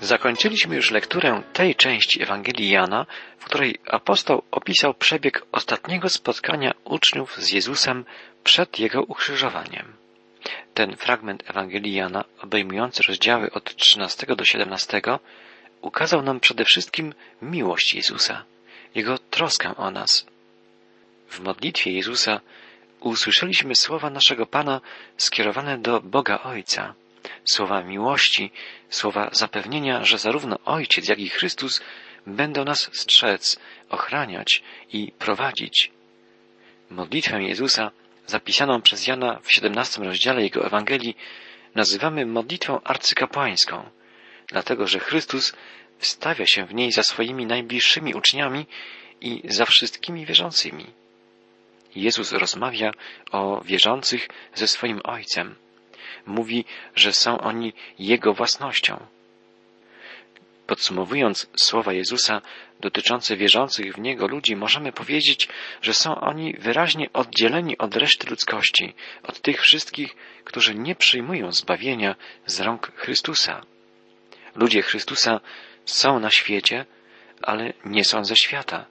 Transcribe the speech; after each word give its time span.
Zakończyliśmy 0.00 0.76
już 0.76 0.90
lekturę 0.90 1.42
tej 1.52 1.74
części 1.74 2.22
Ewangelii 2.22 2.70
Jana, 2.70 3.06
w 3.38 3.44
której 3.44 3.78
apostoł 3.86 4.42
opisał 4.50 4.94
przebieg 4.94 5.46
ostatniego 5.52 6.08
spotkania 6.08 6.74
uczniów 6.84 7.36
z 7.36 7.52
Jezusem 7.52 8.04
przed 8.44 8.78
jego 8.78 9.02
ukrzyżowaniem. 9.02 9.92
Ten 10.74 10.96
fragment 10.96 11.50
Ewangelii 11.50 11.94
Jana, 11.94 12.24
obejmujący 12.42 13.02
rozdziały 13.02 13.50
od 13.50 13.76
13 13.76 14.26
do 14.26 14.44
17, 14.44 15.02
ukazał 15.80 16.22
nam 16.22 16.40
przede 16.40 16.64
wszystkim 16.64 17.14
miłość 17.42 17.94
Jezusa, 17.94 18.44
jego 18.94 19.18
troskę 19.18 19.76
o 19.76 19.90
nas. 19.90 20.26
W 21.28 21.40
modlitwie 21.40 21.92
Jezusa 21.92 22.40
usłyszeliśmy 23.00 23.74
słowa 23.74 24.10
naszego 24.10 24.46
Pana 24.46 24.80
skierowane 25.16 25.78
do 25.78 26.00
Boga 26.00 26.42
Ojca 26.42 26.94
słowa 27.44 27.82
miłości, 27.82 28.50
słowa 28.88 29.28
zapewnienia, 29.32 30.04
że 30.04 30.18
zarówno 30.18 30.58
Ojciec, 30.64 31.08
jak 31.08 31.18
i 31.18 31.28
Chrystus 31.28 31.80
będą 32.26 32.64
nas 32.64 32.90
strzec, 32.92 33.58
ochraniać 33.88 34.62
i 34.92 35.12
prowadzić. 35.18 35.90
Modlitwę 36.90 37.42
Jezusa, 37.42 37.90
zapisaną 38.26 38.82
przez 38.82 39.06
Jana 39.06 39.38
w 39.42 39.48
XVII 39.48 40.04
rozdziale 40.06 40.42
jego 40.42 40.66
Ewangelii, 40.66 41.16
nazywamy 41.74 42.26
modlitwą 42.26 42.80
arcykapłańską, 42.82 43.90
dlatego 44.48 44.86
że 44.86 44.98
Chrystus 44.98 45.52
wstawia 45.98 46.46
się 46.46 46.66
w 46.66 46.74
niej 46.74 46.92
za 46.92 47.02
swoimi 47.02 47.46
najbliższymi 47.46 48.14
uczniami 48.14 48.66
i 49.20 49.42
za 49.44 49.66
wszystkimi 49.66 50.26
wierzącymi. 50.26 50.86
Jezus 51.96 52.32
rozmawia 52.32 52.92
o 53.30 53.60
wierzących 53.64 54.28
ze 54.54 54.68
swoim 54.68 55.00
Ojcem 55.04 55.54
mówi, 56.26 56.64
że 56.94 57.12
są 57.12 57.38
oni 57.38 57.72
Jego 57.98 58.34
własnością. 58.34 59.06
Podsumowując 60.66 61.46
słowa 61.56 61.92
Jezusa 61.92 62.42
dotyczące 62.80 63.36
wierzących 63.36 63.94
w 63.94 63.98
Niego 63.98 64.26
ludzi, 64.26 64.56
możemy 64.56 64.92
powiedzieć, 64.92 65.48
że 65.82 65.94
są 65.94 66.20
oni 66.20 66.54
wyraźnie 66.58 67.12
oddzieleni 67.12 67.78
od 67.78 67.96
reszty 67.96 68.30
ludzkości, 68.30 68.94
od 69.22 69.40
tych 69.40 69.60
wszystkich, 69.60 70.16
którzy 70.44 70.74
nie 70.74 70.94
przyjmują 70.94 71.52
zbawienia 71.52 72.14
z 72.46 72.60
rąk 72.60 72.92
Chrystusa. 72.96 73.62
Ludzie 74.54 74.82
Chrystusa 74.82 75.40
są 75.84 76.20
na 76.20 76.30
świecie, 76.30 76.86
ale 77.42 77.72
nie 77.84 78.04
są 78.04 78.24
ze 78.24 78.36
świata. 78.36 78.86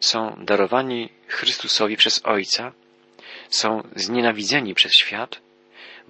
Są 0.00 0.36
darowani 0.44 1.08
Chrystusowi 1.26 1.96
przez 1.96 2.26
Ojca, 2.26 2.72
są 3.48 3.88
znienawidzeni 3.96 4.74
przez 4.74 4.92
świat, 4.92 5.40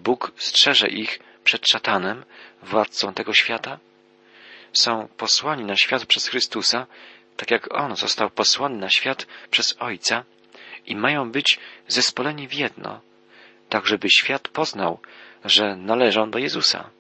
Bóg 0.03 0.33
strzeże 0.37 0.89
ich 0.89 1.19
przed 1.45 1.69
szatanem, 1.69 2.25
władcą 2.63 3.15
tego 3.15 3.35
świata? 3.35 3.79
Są 4.73 5.09
posłani 5.17 5.65
na 5.65 5.77
świat 5.77 6.07
przez 6.07 6.29
Chrystusa, 6.29 6.87
tak 7.37 7.51
jak 7.51 7.75
On 7.75 7.97
został 7.97 8.31
posłany 8.31 8.77
na 8.77 8.91
świat 8.91 9.27
przez 9.51 9.77
Ojca 9.79 10.25
i 10.87 10.97
mają 10.97 11.31
być 11.31 11.59
zespoleni 11.89 12.49
w 12.49 12.55
jedno, 12.55 13.01
tak 13.69 13.87
żeby 13.87 14.11
świat 14.11 14.49
poznał, 14.49 15.01
że 15.45 15.77
należą 15.77 16.31
do 16.31 16.39
Jezusa. 16.39 16.91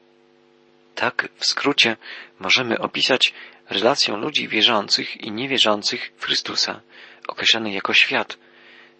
Tak 0.94 1.28
w 1.36 1.46
skrócie 1.46 1.96
możemy 2.38 2.78
opisać 2.78 3.34
relację 3.70 4.16
ludzi 4.16 4.48
wierzących 4.48 5.16
i 5.16 5.32
niewierzących 5.32 6.12
w 6.16 6.24
Chrystusa, 6.24 6.80
określany 7.28 7.72
jako 7.72 7.94
świat, 7.94 8.38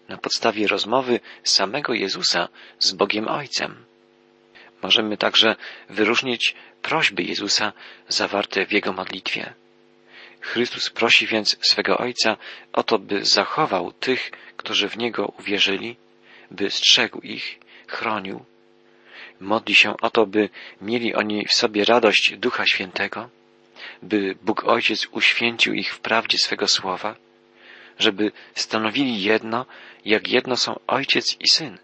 na 0.09 0.17
podstawie 0.17 0.67
rozmowy 0.67 1.19
samego 1.43 1.93
Jezusa 1.93 2.47
z 2.79 2.91
Bogiem 2.91 3.27
Ojcem. 3.27 3.90
Możemy 4.81 5.17
także 5.17 5.55
wyróżnić 5.89 6.55
prośby 6.81 7.23
Jezusa 7.23 7.73
zawarte 8.07 8.65
w 8.65 8.71
Jego 8.71 8.93
modlitwie. 8.93 9.53
Chrystus 10.41 10.89
prosi 10.89 11.27
więc 11.27 11.57
swego 11.61 11.97
Ojca 11.97 12.37
o 12.73 12.83
to, 12.83 12.99
by 12.99 13.25
zachował 13.25 13.91
tych, 13.91 14.31
którzy 14.57 14.89
w 14.89 14.97
Niego 14.97 15.33
uwierzyli, 15.39 15.95
by 16.51 16.69
strzegł 16.69 17.21
ich, 17.21 17.59
chronił. 17.87 18.45
Modli 19.39 19.75
się 19.75 19.97
o 20.01 20.09
to, 20.09 20.25
by 20.25 20.49
mieli 20.81 21.15
oni 21.15 21.45
w 21.45 21.53
sobie 21.53 21.85
radość 21.85 22.37
Ducha 22.37 22.65
Świętego, 22.65 23.29
by 24.01 24.35
Bóg 24.41 24.63
Ojciec 24.63 25.07
uświęcił 25.11 25.73
ich 25.73 25.93
w 25.93 25.99
prawdzie 25.99 26.37
swego 26.37 26.67
słowa, 26.67 27.15
żeby 27.99 28.31
stanowili 28.55 29.23
jedno, 29.23 29.65
jak 30.05 30.27
jedno 30.27 30.57
są 30.57 30.79
Ojciec 30.87 31.37
i 31.39 31.47
Syn 31.47 31.77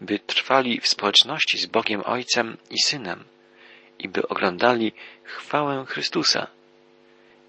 by 0.00 0.18
trwali 0.18 0.80
w 0.80 0.88
społeczności 0.88 1.58
z 1.58 1.66
Bogiem 1.66 2.02
Ojcem 2.04 2.56
i 2.70 2.82
Synem 2.82 3.24
i 3.98 4.08
by 4.08 4.28
oglądali 4.28 4.92
chwałę 5.24 5.84
Chrystusa. 5.88 6.46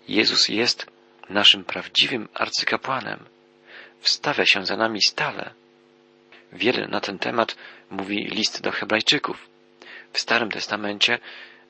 Jezus 0.08 0.50
jest 0.50 0.92
naszym 1.30 1.64
prawdziwym 1.64 2.30
arcykapłanem. 2.34 3.20
Wstawia 4.00 4.46
się 4.46 4.66
za 4.66 4.78
nami 4.78 5.00
stale. 5.08 5.54
Wiele 6.52 6.88
na 6.88 7.02
ten 7.02 7.20
temat 7.20 7.56
mówi 7.90 8.16
list 8.16 8.62
do 8.62 8.72
Hebrajczyków. 8.72 9.50
W 10.14 10.20
Starym 10.20 10.52
Testamencie 10.52 11.20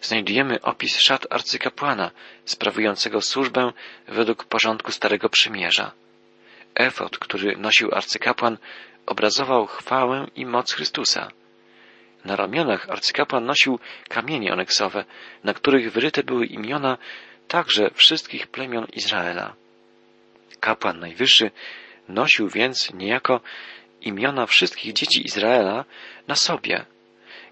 znajdujemy 0.02 0.62
opis 0.62 0.98
szat 0.98 1.28
arcykapłana 1.30 2.12
sprawującego 2.46 3.22
służbę 3.22 3.74
według 4.08 4.46
porządku 4.46 4.92
Starego 4.92 5.30
Przymierza. 5.30 5.92
Efot, 6.76 7.18
który 7.18 7.58
nosił 7.58 7.96
arcykapłan, 7.96 8.58
obrazował 9.06 9.68
chwałę 9.68 10.28
i 10.36 10.46
moc 10.46 10.74
Chrystusa. 10.74 11.32
Na 12.26 12.36
ramionach 12.36 12.90
arcykapłan 12.90 13.46
nosił 13.46 13.80
kamienie 14.10 14.54
oneksowe, 14.54 15.06
na 15.44 15.54
których 15.54 15.92
wyryte 15.92 16.24
były 16.24 16.46
imiona 16.46 16.98
także 17.48 17.90
wszystkich 17.94 18.48
plemion 18.48 18.86
Izraela. 18.94 19.56
Kapłan 20.60 21.00
Najwyższy 21.00 21.52
nosił 22.08 22.50
więc 22.50 22.94
niejako 22.94 23.42
imiona 24.02 24.46
wszystkich 24.46 24.94
dzieci 24.94 25.26
Izraela 25.26 25.86
na 26.28 26.36
sobie, 26.36 26.86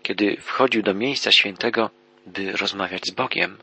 kiedy 0.03 0.38
wchodził 0.41 0.81
do 0.84 0.94
miejsca 0.94 1.31
świętego, 1.31 1.90
by 2.25 2.51
rozmawiać 2.51 3.01
z 3.07 3.11
Bogiem. 3.11 3.57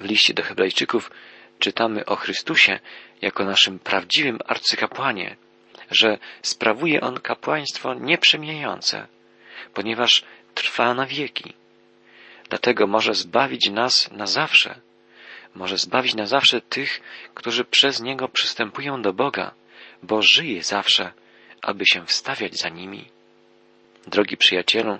W 0.00 0.04
liście 0.04 0.34
do 0.34 0.42
Hebrajczyków 0.42 1.10
czytamy 1.58 2.04
o 2.04 2.16
Chrystusie 2.16 2.80
jako 3.22 3.44
naszym 3.44 3.78
prawdziwym 3.78 4.38
arcykapłanie, 4.46 5.36
że 5.90 6.18
sprawuje 6.42 7.00
on 7.00 7.20
kapłaństwo 7.20 7.94
nieprzemijające, 7.94 9.06
ponieważ 9.74 10.24
trwa 10.54 10.94
na 10.94 11.06
wieki. 11.06 11.52
Dlatego 12.48 12.86
może 12.86 13.14
zbawić 13.14 13.70
nas 13.70 14.10
na 14.12 14.26
zawsze. 14.26 14.80
Może 15.54 15.78
zbawić 15.78 16.14
na 16.14 16.26
zawsze 16.26 16.60
tych, 16.60 17.00
którzy 17.34 17.64
przez 17.64 18.00
Niego 18.00 18.28
przystępują 18.28 19.02
do 19.02 19.12
Boga, 19.12 19.54
bo 20.02 20.22
żyje 20.22 20.62
zawsze, 20.62 21.12
aby 21.62 21.86
się 21.86 22.06
wstawiać 22.06 22.54
za 22.56 22.68
nimi. 22.68 23.08
Drogi 24.06 24.36
przyjacielu, 24.36 24.98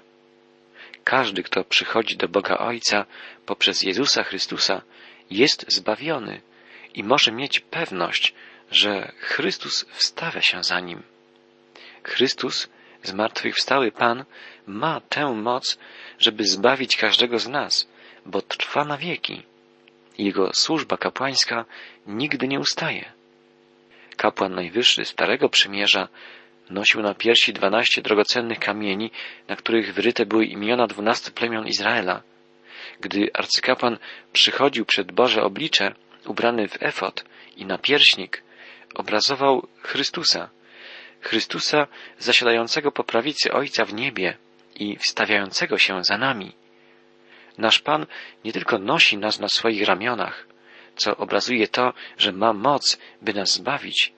każdy, 1.05 1.43
kto 1.43 1.65
przychodzi 1.65 2.17
do 2.17 2.29
Boga 2.29 2.59
Ojca 2.59 3.07
poprzez 3.47 3.83
Jezusa 3.83 4.23
Chrystusa, 4.23 4.83
jest 5.31 5.73
zbawiony 5.73 6.41
i 6.95 7.05
może 7.05 7.33
mieć 7.33 7.61
pewność, 7.61 8.35
że 8.71 9.13
Chrystus 9.19 9.87
wstawia 9.93 10.43
się 10.43 10.65
za 10.65 10.81
nim. 10.81 11.03
Chrystus, 12.03 12.69
zmartwychwstały 13.03 13.93
Pan, 13.93 14.25
ma 14.67 15.01
tę 15.01 15.35
moc, 15.35 15.79
żeby 16.19 16.45
zbawić 16.45 16.97
każdego 16.97 17.39
z 17.39 17.49
nas, 17.49 17.89
bo 18.27 18.43
trwa 18.43 18.85
na 18.85 18.97
wieki. 18.99 19.43
Jego 20.19 20.51
służba 20.55 20.97
kapłańska 20.97 21.65
nigdy 22.07 22.49
nie 22.49 22.61
ustaje. 22.61 23.13
Kapłan 24.17 24.55
najwyższy 24.55 25.05
Starego 25.05 25.49
Przymierza 25.49 26.09
nosił 26.71 27.03
na 27.03 27.15
piersi 27.15 27.53
dwanaście 27.53 28.03
drogocennych 28.03 28.59
kamieni, 28.59 29.11
na 29.49 29.57
których 29.57 29.95
wyryte 29.95 30.27
były 30.27 30.45
imiona 30.45 30.87
dwunastu 30.87 31.33
plemion 31.33 31.67
Izraela. 31.67 32.23
Gdy 33.01 33.31
arcykapłan 33.35 33.99
przychodził 34.33 34.85
przed 34.85 35.13
Boże 35.13 35.43
oblicze, 35.43 35.95
ubrany 36.27 36.69
w 36.69 36.83
efot 36.83 37.25
i 37.57 37.67
na 37.67 37.79
pierśnik, 37.79 38.43
obrazował 38.95 39.67
Chrystusa, 39.83 40.51
Chrystusa 41.21 41.87
zasiadającego 42.19 42.93
po 42.93 43.05
prawicy 43.05 43.53
Ojca 43.53 43.85
w 43.85 43.95
niebie 43.95 44.37
i 44.75 44.97
wstawiającego 44.97 45.79
się 45.79 46.05
za 46.05 46.19
nami. 46.19 46.53
Nasz 47.59 47.79
Pan 47.79 48.07
nie 48.45 48.53
tylko 48.53 48.79
nosi 48.79 49.19
nas 49.19 49.41
na 49.41 49.49
swoich 49.49 49.87
ramionach, 49.87 50.47
co 50.97 51.17
obrazuje 51.17 51.69
to, 51.69 51.93
że 52.19 52.33
ma 52.33 52.53
moc, 52.53 52.99
by 53.23 53.35
nas 53.35 53.53
zbawić, 53.53 54.13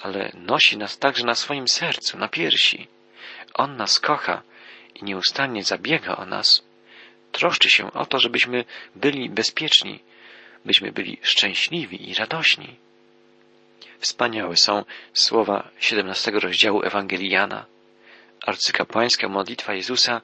ale 0.00 0.32
nosi 0.34 0.76
nas 0.76 0.98
także 0.98 1.24
na 1.24 1.34
swoim 1.34 1.68
sercu, 1.68 2.18
na 2.18 2.28
piersi. 2.28 2.88
On 3.54 3.76
nas 3.76 4.00
kocha 4.00 4.42
i 4.94 5.04
nieustannie 5.04 5.64
zabiega 5.64 6.16
o 6.16 6.26
nas. 6.26 6.64
Troszczy 7.32 7.70
się 7.70 7.92
o 7.92 8.06
to, 8.06 8.18
żebyśmy 8.18 8.64
byli 8.94 9.30
bezpieczni, 9.30 10.00
byśmy 10.64 10.92
byli 10.92 11.18
szczęśliwi 11.22 12.10
i 12.10 12.14
radośni. 12.14 12.76
Wspaniałe 13.98 14.56
są 14.56 14.84
słowa 15.12 15.68
17 15.80 16.30
rozdziału 16.30 16.82
Ewangelii 16.82 17.30
Jana. 17.30 17.66
Arcykapłańska 18.42 19.28
modlitwa 19.28 19.74
Jezusa 19.74 20.20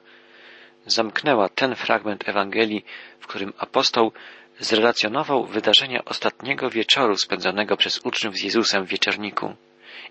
zamknęła 0.85 1.49
ten 1.49 1.75
fragment 1.75 2.29
Ewangelii, 2.29 2.85
w 3.19 3.27
którym 3.27 3.53
apostoł 3.57 4.11
zrelacjonował 4.59 5.45
wydarzenia 5.45 6.05
ostatniego 6.05 6.69
wieczoru 6.69 7.17
spędzonego 7.17 7.77
przez 7.77 7.99
uczniów 8.03 8.35
z 8.35 8.41
Jezusem 8.41 8.85
w 8.85 8.89
wieczorniku 8.89 9.55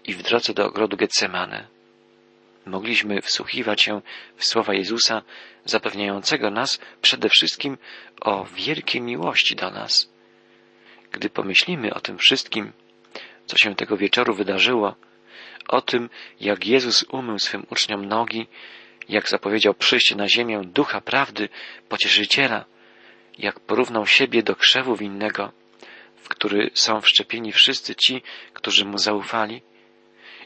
i 0.04 0.14
w 0.14 0.22
drodze 0.22 0.54
do 0.54 0.66
ogrodu 0.66 0.96
Getsemane. 0.96 1.66
Mogliśmy 2.66 3.22
wsłuchiwać 3.22 3.82
się 3.82 4.00
w 4.36 4.44
słowa 4.44 4.74
Jezusa 4.74 5.22
zapewniającego 5.64 6.50
nas 6.50 6.80
przede 7.02 7.28
wszystkim 7.28 7.78
o 8.20 8.44
wielkiej 8.44 9.00
miłości 9.00 9.56
do 9.56 9.70
nas. 9.70 10.10
Gdy 11.12 11.30
pomyślimy 11.30 11.94
o 11.94 12.00
tym 12.00 12.18
wszystkim, 12.18 12.72
co 13.46 13.58
się 13.58 13.74
tego 13.74 13.96
wieczoru 13.96 14.34
wydarzyło, 14.34 14.94
o 15.68 15.82
tym, 15.82 16.10
jak 16.40 16.66
Jezus 16.66 17.04
umył 17.08 17.38
swym 17.38 17.66
uczniom 17.70 18.04
nogi, 18.04 18.46
jak 19.08 19.28
zapowiedział 19.28 19.74
przyjście 19.74 20.16
na 20.16 20.28
ziemię 20.28 20.62
ducha 20.64 21.00
prawdy, 21.00 21.48
pocieszyciela, 21.88 22.64
jak 23.38 23.60
porównał 23.60 24.06
siebie 24.06 24.42
do 24.42 24.56
krzewu 24.56 24.96
winnego, 24.96 25.52
w 26.16 26.28
który 26.28 26.70
są 26.74 27.00
wszczepieni 27.00 27.52
wszyscy 27.52 27.94
ci, 27.94 28.22
którzy 28.52 28.84
mu 28.84 28.98
zaufali. 28.98 29.62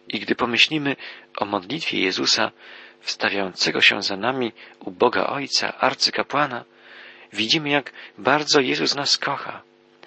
I 0.08 0.20
gdy 0.20 0.34
pomyślimy 0.34 0.96
o 1.36 1.44
modlitwie 1.44 2.00
Jezusa, 2.00 2.50
wstawiającego 3.00 3.80
się 3.80 4.02
za 4.02 4.16
nami 4.16 4.52
u 4.80 4.90
Boga 4.90 5.26
Ojca, 5.26 5.78
arcykapłana, 5.78 6.64
widzimy, 7.32 7.70
jak 7.70 7.92
bardzo 8.18 8.60
Jezus 8.60 8.94
nas 8.94 9.18
kocha, 9.18 9.62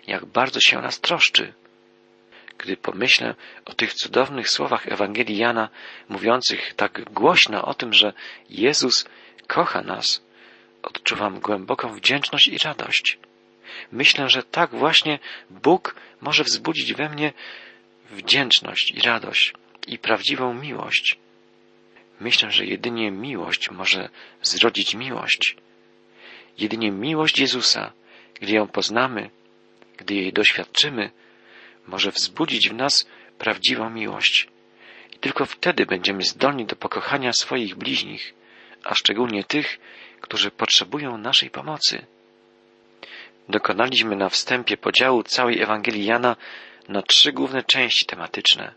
jak 0.08 0.26
bardzo 0.26 0.60
się 0.60 0.82
nas 0.82 1.00
troszczy. 1.00 1.54
Gdy 2.62 2.78
pomyślę 2.78 3.36
o 3.66 3.74
tych 3.74 3.94
cudownych 3.94 4.50
słowach 4.50 4.88
Ewangelii 4.88 5.38
Jana, 5.38 5.70
mówiących 6.10 6.74
tak 6.74 7.14
głośno 7.14 7.66
o 7.66 7.74
tym, 7.74 7.94
że 7.94 8.14
Jezus 8.50 9.06
kocha 9.48 9.82
nas, 9.82 10.24
odczuwam 10.84 11.40
głęboką 11.40 11.94
wdzięczność 11.94 12.48
i 12.48 12.58
radość. 12.58 13.18
Myślę, 13.92 14.30
że 14.30 14.44
tak 14.44 14.70
właśnie 14.70 15.20
Bóg 15.50 15.96
może 16.22 16.44
wzbudzić 16.44 16.94
we 16.94 17.10
mnie 17.10 17.34
wdzięczność 18.12 18.92
i 18.92 19.02
radość 19.02 19.54
i 19.88 19.98
prawdziwą 19.98 20.54
miłość. 20.54 21.18
Myślę, 22.20 22.52
że 22.52 22.66
jedynie 22.66 23.12
miłość 23.12 23.72
może 23.72 24.10
zrodzić 24.42 24.96
miłość. 24.96 25.56
Jedynie 26.58 26.92
miłość 26.92 27.40
Jezusa, 27.40 27.92
gdy 28.34 28.54
ją 28.54 28.68
poznamy, 28.68 29.30
gdy 29.98 30.16
jej 30.16 30.34
doświadczymy, 30.34 31.12
może 31.88 32.12
wzbudzić 32.12 32.70
w 32.70 32.74
nas 32.74 33.08
prawdziwą 33.38 33.90
miłość. 33.90 34.48
I 35.14 35.18
tylko 35.18 35.46
wtedy 35.46 35.86
będziemy 35.86 36.24
zdolni 36.24 36.66
do 36.66 36.76
pokochania 36.76 37.34
swoich 37.34 37.76
bliźnich, 37.76 38.34
a 38.84 38.96
szczególnie 38.96 39.44
tych, 39.44 39.80
którzy 40.22 40.52
potrzebują 40.52 41.18
naszej 41.18 41.50
pomocy. 41.50 42.06
Dokonaliśmy 43.50 44.16
na 44.16 44.30
wstępie 44.30 44.78
podziału 44.78 45.24
całej 45.24 45.62
Ewangelii 45.62 46.06
Jana 46.06 46.36
na 46.90 47.02
trzy 47.02 47.32
główne 47.32 47.64
części 47.64 48.06
tematyczne. 48.06 48.74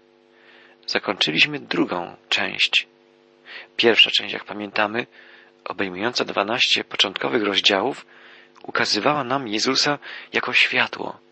Zakończyliśmy 0.87 1.59
drugą 1.59 2.17
część. 2.29 2.87
Pierwsza 3.77 4.11
część, 4.11 4.33
jak 4.33 4.45
pamiętamy, 4.45 5.07
obejmująca 5.65 6.25
dwanaście 6.25 6.85
początkowych 6.85 7.43
rozdziałów, 7.43 8.07
ukazywała 8.63 9.25
nam 9.25 9.49
Jezusa 9.49 9.99
jako 10.33 10.53
światło. 10.53 11.24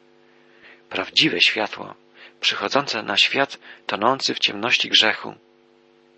Prawdziwe 0.93 1.41
światło, 1.41 1.94
przychodzące 2.41 3.03
na 3.03 3.17
świat 3.17 3.59
tonący 3.87 4.35
w 4.35 4.39
ciemności 4.39 4.89
grzechu. 4.89 5.35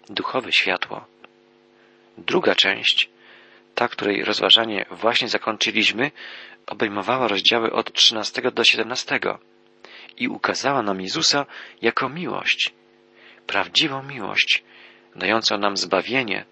Duchowe 0.08 0.52
światło. 0.52 1.06
Druga 2.18 2.54
część 2.54 3.08
ta, 3.74 3.88
której 3.88 4.24
rozważanie 4.24 4.86
właśnie 4.90 5.28
zakończyliśmy, 5.28 6.10
obejmowała 6.66 7.28
rozdziały 7.28 7.72
od 7.72 7.92
13 7.92 8.42
do 8.50 8.64
17 8.64 9.20
i 10.16 10.28
ukazała 10.28 10.82
nam 10.82 11.00
Jezusa 11.00 11.46
jako 11.82 12.08
miłość, 12.08 12.72
prawdziwą 13.46 14.02
miłość, 14.02 14.62
dającą 15.16 15.58
nam 15.58 15.76
zbawienie 15.76 16.44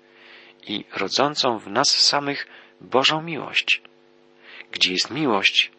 i 0.66 0.84
rodzącą 0.92 1.58
w 1.58 1.68
nas 1.68 1.88
samych 1.90 2.46
Bożą 2.80 3.22
miłość. 3.22 3.82
Gdzie 4.72 4.92
jest 4.92 5.10
miłość, 5.10 5.70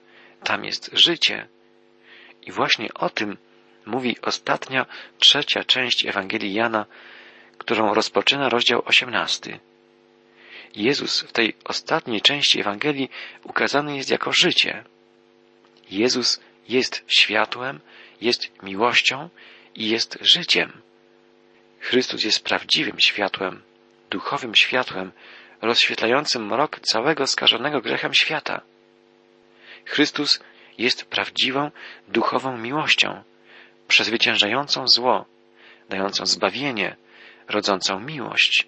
tam 0.44 0.66
jest 0.66 0.89
życie. 0.94 1.52
I 2.45 2.51
właśnie 2.51 2.94
o 2.94 3.10
tym 3.10 3.38
mówi 3.86 4.18
ostatnia, 4.22 4.86
trzecia 5.19 5.63
część 5.63 6.06
Ewangelii 6.06 6.54
Jana, 6.54 6.86
którą 7.57 7.94
rozpoczyna 7.94 8.50
rozdział 8.50 8.81
osiemnasty. 8.86 9.60
Jezus 10.75 11.22
w 11.22 11.31
tej 11.31 11.56
ostatniej 11.63 12.22
części 12.22 12.60
Ewangelii 12.60 13.10
ukazany 13.44 13.98
jest 13.98 14.10
jako 14.10 14.31
życie. 14.31 14.84
Jezus 15.92 16.42
jest 16.69 17.04
światłem, 17.07 17.80
jest 18.22 18.63
miłością 18.63 19.30
i 19.75 19.89
jest 19.89 20.18
życiem. 20.22 20.81
Chrystus 21.80 22.24
jest 22.24 22.44
prawdziwym 22.44 23.00
światłem, 23.00 23.62
duchowym 24.10 24.56
światłem, 24.56 25.12
rozświetlającym 25.62 26.46
mrok 26.46 26.80
całego 26.80 27.28
skażonego 27.28 27.81
grechem 27.81 28.13
świata. 28.13 28.62
Chrystus 29.86 30.39
jest 30.78 31.06
prawdziwą, 31.06 31.72
duchową 32.08 32.58
miłością, 32.58 33.24
przezwyciężającą 33.88 34.88
zło, 34.88 35.25
dającą 35.90 36.25
zbawienie, 36.25 36.96
rodzącą 37.48 38.00
miłość. 38.00 38.68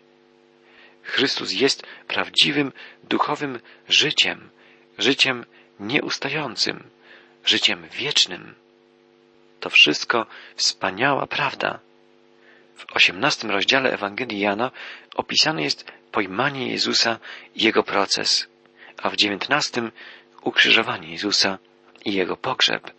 Chrystus 1.03 1.51
jest 1.51 1.83
prawdziwym 2.07 2.71
duchowym 3.03 3.59
życiem, 3.89 4.49
życiem 4.97 5.45
nieustającym, 5.79 6.83
życiem 7.45 7.87
wiecznym. 7.91 8.55
To 9.59 9.69
wszystko 9.69 10.25
wspaniała 10.55 11.27
prawda. 11.27 11.79
W 12.75 12.95
osiemnastym 12.95 13.51
rozdziale 13.51 13.93
Ewangelii 13.93 14.39
Jana 14.39 14.71
opisane 15.15 15.63
jest 15.63 15.91
pojmanie 16.11 16.71
Jezusa 16.71 17.19
i 17.55 17.63
jego 17.63 17.83
proces, 17.83 18.47
a 18.97 19.09
w 19.09 19.15
dziewiętnastym 19.15 19.91
ukrzyżowanie 20.41 21.11
Jezusa 21.11 21.57
i 22.05 22.13
jego 22.13 22.37
pogrzeb. 22.37 22.91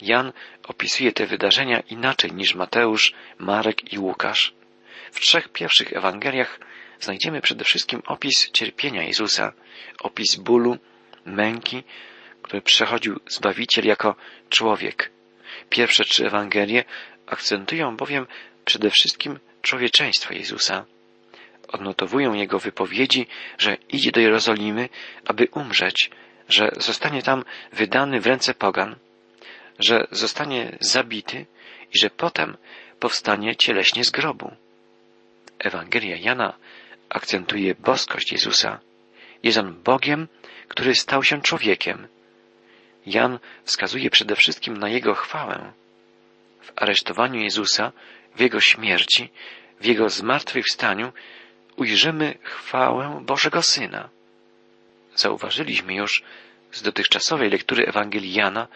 Jan 0.00 0.32
opisuje 0.62 1.12
te 1.12 1.26
wydarzenia 1.26 1.80
inaczej 1.80 2.32
niż 2.32 2.54
Mateusz, 2.54 3.12
Marek 3.38 3.92
i 3.92 3.98
Łukasz. 3.98 4.54
W 5.12 5.20
trzech 5.20 5.48
pierwszych 5.48 5.92
Ewangeliach 5.92 6.60
znajdziemy 7.00 7.40
przede 7.40 7.64
wszystkim 7.64 8.02
opis 8.06 8.50
cierpienia 8.50 9.02
Jezusa, 9.02 9.52
opis 10.00 10.36
bólu, 10.36 10.78
męki, 11.24 11.82
który 12.42 12.62
przechodził 12.62 13.20
Zbawiciel 13.26 13.86
jako 13.86 14.14
człowiek. 14.48 15.10
Pierwsze 15.70 16.04
trzy 16.04 16.26
Ewangelie 16.26 16.84
akcentują 17.26 17.96
bowiem 17.96 18.26
przede 18.64 18.90
wszystkim 18.90 19.38
człowieczeństwo 19.62 20.34
Jezusa. 20.34 20.84
Odnotowują 21.68 22.34
jego 22.34 22.58
wypowiedzi, 22.58 23.26
że 23.58 23.76
idzie 23.88 24.12
do 24.12 24.20
Jerozolimy, 24.20 24.88
aby 25.24 25.48
umrzeć, 25.52 26.10
że 26.48 26.70
zostanie 26.76 27.22
tam 27.22 27.44
wydany 27.72 28.20
w 28.20 28.26
ręce 28.26 28.54
pogan, 28.54 28.96
że 29.78 30.06
zostanie 30.10 30.76
zabity 30.80 31.46
i 31.94 31.98
że 31.98 32.10
potem 32.10 32.56
powstanie 33.00 33.56
cieleśnie 33.56 34.04
z 34.04 34.10
grobu. 34.10 34.56
Ewangelia 35.58 36.16
Jana 36.16 36.54
akcentuje 37.08 37.74
boskość 37.74 38.32
Jezusa. 38.32 38.80
Jest 39.42 39.58
on 39.58 39.82
Bogiem, 39.82 40.28
który 40.68 40.94
stał 40.94 41.24
się 41.24 41.42
człowiekiem. 41.42 42.08
Jan 43.06 43.38
wskazuje 43.64 44.10
przede 44.10 44.36
wszystkim 44.36 44.76
na 44.76 44.88
Jego 44.88 45.14
chwałę. 45.14 45.72
W 46.60 46.72
aresztowaniu 46.76 47.40
Jezusa, 47.40 47.92
w 48.36 48.40
Jego 48.40 48.60
śmierci, 48.60 49.30
w 49.80 49.84
Jego 49.84 50.08
zmartwychwstaniu 50.08 51.12
ujrzymy 51.76 52.38
chwałę 52.42 53.20
Bożego 53.26 53.62
Syna. 53.62 54.08
Zauważyliśmy 55.18 55.94
już 55.94 56.22
z 56.72 56.82
dotychczasowej 56.82 57.50
lektury 57.50 57.86
Ewangelii 57.86 58.32
Jana, 58.32 58.68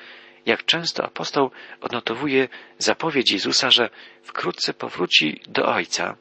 jak 0.46 0.64
często 0.64 1.04
apostoł 1.04 1.50
odnotowuje 1.80 2.48
zapowiedź 2.78 3.32
Jezusa, 3.32 3.70
że 3.70 3.90
wkrótce 4.22 4.74
powróci 4.74 5.40
do 5.48 5.66
Ojca 5.66 6.16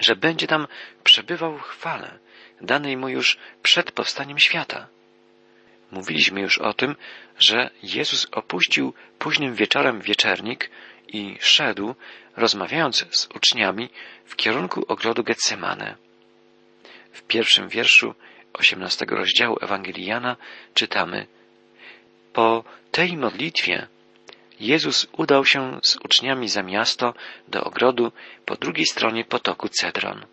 że 0.00 0.16
będzie 0.16 0.46
tam 0.46 0.66
przebywał 1.04 1.58
w 1.58 1.62
chwale, 1.62 2.18
danej 2.60 2.96
mu 2.96 3.08
już 3.08 3.38
przed 3.62 3.92
powstaniem 3.92 4.38
świata. 4.38 4.86
Mówiliśmy 5.90 6.40
już 6.40 6.58
o 6.58 6.74
tym, 6.74 6.96
że 7.38 7.70
Jezus 7.82 8.26
opuścił 8.32 8.94
późnym 9.18 9.54
wieczorem 9.54 10.00
wieczernik 10.00 10.70
i 11.08 11.36
szedł, 11.40 11.94
rozmawiając 12.36 13.04
z 13.10 13.28
uczniami, 13.34 13.88
w 14.24 14.36
kierunku 14.36 14.84
ogrodu 14.88 15.24
Getsemane. 15.24 15.96
W 17.12 17.22
pierwszym 17.22 17.68
wierszu 17.68 18.14
osiemnastego 18.52 19.16
rozdziału 19.16 19.56
Ewangelii 19.60 20.06
Jana 20.06 20.36
czytamy 20.74 21.26
Po 22.32 22.64
tej 22.90 23.16
modlitwie 23.16 23.88
Jezus 24.60 25.06
udał 25.12 25.44
się 25.44 25.80
z 25.82 25.96
uczniami 25.96 26.48
za 26.48 26.62
miasto 26.62 27.14
do 27.48 27.64
ogrodu 27.64 28.12
po 28.46 28.56
drugiej 28.56 28.86
stronie 28.86 29.24
potoku 29.24 29.68
Cedron. 29.68 30.26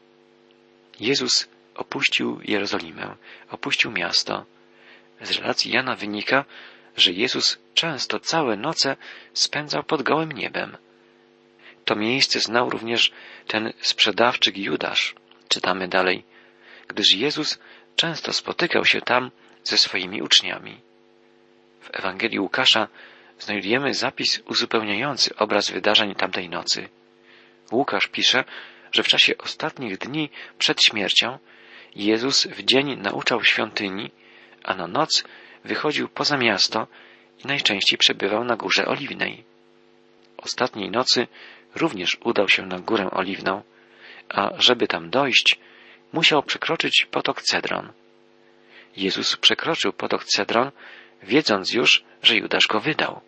Jezus 1.00 1.50
opuścił 1.76 2.40
Jerozolimę, 2.44 3.16
opuścił 3.52 3.92
miasto, 3.92 4.46
Z 5.22 5.32
relacji 5.32 5.72
Jana 5.72 5.96
wynika, 5.96 6.46
że 6.98 7.12
Jezus 7.12 7.60
często 7.74 8.20
całe 8.20 8.58
noce 8.58 8.96
spędzał 9.34 9.84
pod 9.84 10.02
gołym 10.02 10.32
niebem. 10.32 10.78
To 11.86 11.96
miejsce 11.96 12.40
znał 12.40 12.70
również 12.70 13.12
ten 13.48 13.74
sprzedawczyk 13.82 14.58
Judasz, 14.58 15.16
czytamy 15.50 15.88
dalej, 15.88 16.24
gdyż 16.88 17.14
Jezus 17.14 17.60
często 17.96 18.34
spotykał 18.34 18.86
się 18.86 19.02
tam 19.02 19.32
ze 19.64 19.78
swoimi 19.78 20.22
uczniami. 20.22 20.82
W 21.82 21.90
Ewangelii 21.94 22.40
Łukasza 22.40 22.88
znajdujemy 23.40 23.94
zapis 23.94 24.42
uzupełniający 24.46 25.36
obraz 25.36 25.72
wydarzeń 25.72 26.16
tamtej 26.16 26.50
nocy. 26.50 26.90
Łukasz 27.72 28.08
pisze, 28.08 28.44
że 28.92 29.04
w 29.04 29.08
czasie 29.08 29.38
ostatnich 29.38 29.98
dni 29.98 30.30
przed 30.58 30.84
śmiercią 30.84 31.40
Jezus 31.96 32.48
w 32.48 32.64
dzień 32.64 32.96
nauczał 32.96 33.44
świątyni, 33.44 34.12
a 34.64 34.76
na 34.76 34.88
noc 34.88 35.24
wychodził 35.64 36.10
poza 36.10 36.38
miasto 36.38 36.88
i 37.44 37.48
najczęściej 37.48 37.98
przebywał 37.98 38.44
na 38.44 38.56
Górze 38.56 38.86
Oliwnej. 38.86 39.44
Ostatniej 40.38 40.92
nocy 40.92 41.28
również 41.76 42.18
udał 42.24 42.50
się 42.50 42.66
na 42.66 42.80
Górę 42.80 43.12
Oliwną, 43.12 43.64
a 44.30 44.52
żeby 44.58 44.88
tam 44.88 45.10
dojść, 45.10 45.60
musiał 46.16 46.44
przekroczyć 46.44 47.08
potok 47.12 47.42
Cedron. 47.42 47.92
Jezus 48.98 49.38
przekroczył 49.38 49.94
potok 49.94 50.26
Cedron, 50.26 50.72
wiedząc 51.24 51.74
już, 51.74 52.04
że 52.24 52.36
Judasz 52.36 52.68
go 52.68 52.80
wydał. 52.80 53.22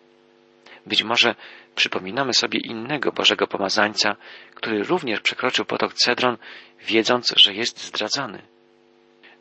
Być 0.86 1.02
może 1.02 1.34
przypominamy 1.74 2.34
sobie 2.34 2.60
innego 2.60 3.12
Bożego 3.12 3.46
Pomazańca, 3.46 4.16
który 4.54 4.82
również 4.82 5.20
przekroczył 5.20 5.64
potok 5.64 5.94
Cedron, 5.94 6.36
wiedząc, 6.80 7.34
że 7.36 7.54
jest 7.54 7.84
zdradzony. 7.84 8.42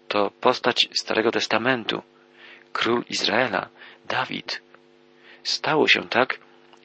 To 0.07 0.31
postać 0.41 0.89
Starego 1.01 1.31
Testamentu, 1.31 2.01
król 2.73 3.03
Izraela, 3.09 3.69
Dawid. 4.05 4.61
Stało 5.43 5.87
się 5.87 6.09
tak, 6.09 6.39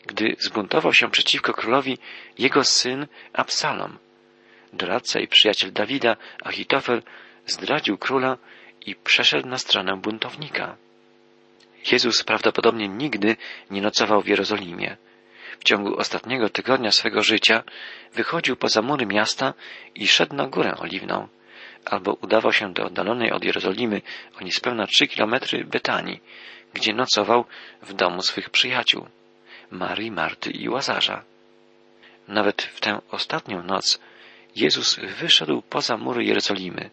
gdy 0.07 0.37
zbuntował 0.38 0.95
się 0.95 1.11
przeciwko 1.11 1.52
królowi 1.54 1.99
jego 2.38 2.64
syn 2.64 3.07
Absalom. 3.33 3.99
Doradca 4.73 5.21
i 5.21 5.29
przyjaciel 5.29 5.73
Dawida, 5.73 6.17
Achitofel, 6.45 7.02
zdradził 7.47 7.99
króla 7.99 8.38
i 8.87 8.95
przeszedł 8.95 9.49
na 9.49 9.59
stronę 9.59 9.97
buntownika. 9.97 10.76
Jezus 11.93 12.25
prawdopodobnie 12.25 12.88
nigdy 12.88 13.37
nie 13.71 13.83
nocował 13.83 14.23
w 14.23 14.29
Jerozolimie. 14.29 14.97
W 15.61 15.64
ciągu 15.64 15.97
ostatniego 15.97 16.49
tygodnia 16.49 16.91
swego 16.91 17.23
życia 17.23 17.62
wychodził 18.14 18.57
poza 18.57 18.83
mury 18.83 19.07
miasta 19.07 19.55
i 19.95 20.09
szedł 20.09 20.37
na 20.37 20.47
górę 20.47 20.75
oliwną, 20.79 21.29
albo 21.85 22.12
udawał 22.12 22.52
się 22.52 22.73
do 22.73 22.85
oddalonej 22.85 23.33
od 23.33 23.45
Jerozolimy 23.45 24.02
o 24.41 24.45
niespełna 24.45 24.87
trzy 24.87 25.07
kilometry 25.07 25.64
Betanii, 25.64 26.21
gdzie 26.75 26.93
nocował 26.93 27.45
w 27.83 27.93
domu 27.93 28.23
swych 28.23 28.50
przyjaciół, 28.50 29.07
Marii, 29.71 30.11
Marty 30.11 30.50
i 30.50 30.69
Łazarza. 30.69 31.25
Nawet 32.29 32.62
w 32.62 32.81
tę 32.81 33.00
ostatnią 33.11 33.62
noc 33.62 34.00
Jezus 34.56 35.00
wyszedł 35.21 35.62
poza 35.62 35.97
mury 35.97 36.25
Jerozolimy 36.25 36.90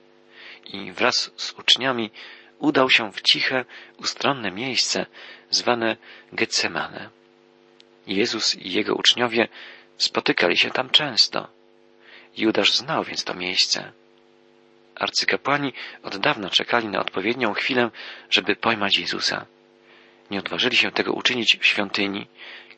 i 0.65 0.91
wraz 0.91 1.31
z 1.35 1.51
uczniami 1.51 2.11
udał 2.59 2.89
się 2.89 3.11
w 3.11 3.21
ciche, 3.21 3.65
ustronne 3.97 4.51
miejsce 4.51 5.05
zwane 5.49 5.97
Getsemane. 6.33 7.09
Jezus 8.07 8.55
i 8.55 8.71
jego 8.71 8.95
uczniowie 8.95 9.47
spotykali 9.97 10.57
się 10.57 10.69
tam 10.69 10.89
często. 10.89 11.47
Judasz 12.37 12.73
znał 12.73 13.03
więc 13.03 13.23
to 13.23 13.33
miejsce. 13.33 13.91
Arcykapłani 14.95 15.73
od 16.03 16.17
dawna 16.17 16.49
czekali 16.49 16.87
na 16.87 16.99
odpowiednią 16.99 17.53
chwilę, 17.53 17.89
żeby 18.29 18.55
pojmać 18.55 18.97
Jezusa. 18.97 19.45
Nie 20.31 20.39
odważyli 20.39 20.77
się 20.77 20.91
tego 20.91 21.13
uczynić 21.13 21.57
w 21.61 21.65
świątyni, 21.65 22.27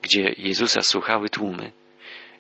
gdzie 0.02 0.34
Jezusa 0.38 0.82
słuchały 0.82 1.30
tłumy. 1.30 1.72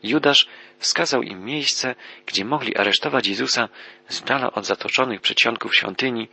Judasz 0.04 0.48
wskazał 0.80 1.22
im 1.22 1.46
miejsce, 1.46 1.96
gdzie 2.26 2.46
mogli 2.46 2.78
aresztować 2.78 3.28
Jezusa 3.28 3.70
z 4.10 4.22
dala 4.22 4.52
od 4.52 4.66
zatoczonych 4.66 5.22
przedsionków 5.22 5.76
świątyni 5.76 6.28